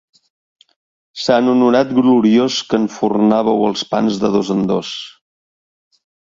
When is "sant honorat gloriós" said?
1.23-2.57